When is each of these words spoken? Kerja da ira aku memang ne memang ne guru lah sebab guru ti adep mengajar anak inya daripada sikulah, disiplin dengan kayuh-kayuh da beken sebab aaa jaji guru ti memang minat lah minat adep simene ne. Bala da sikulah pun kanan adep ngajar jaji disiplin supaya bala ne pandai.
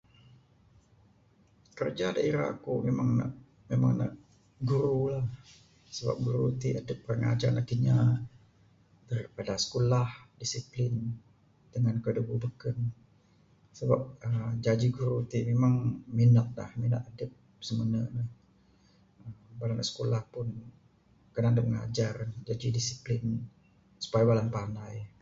Kerja 1.77 2.05
da 2.15 2.21
ira 2.29 2.43
aku 2.53 2.73
memang 2.87 3.09
ne 3.19 3.27
memang 3.71 3.91
ne 3.99 4.07
guru 4.69 4.99
lah 5.15 5.25
sebab 5.97 6.15
guru 6.25 6.43
ti 6.61 6.69
adep 6.81 6.99
mengajar 7.07 7.49
anak 7.49 7.67
inya 7.75 7.97
daripada 9.09 9.53
sikulah, 9.63 10.07
disiplin 10.41 10.93
dengan 11.73 11.95
kayuh-kayuh 12.03 12.37
da 12.39 12.43
beken 12.45 12.77
sebab 13.77 14.01
aaa 14.27 14.51
jaji 14.65 14.87
guru 14.97 15.17
ti 15.31 15.37
memang 15.51 15.73
minat 16.17 16.49
lah 16.59 16.69
minat 16.81 17.01
adep 17.11 17.31
simene 17.65 18.01
ne. 18.15 18.23
Bala 19.59 19.73
da 19.79 19.85
sikulah 19.89 20.21
pun 20.33 20.47
kanan 21.33 21.51
adep 21.55 21.65
ngajar 21.73 22.13
jaji 22.47 22.67
disiplin 22.77 23.23
supaya 24.03 24.23
bala 24.29 24.41
ne 24.45 24.51
pandai. 24.57 24.95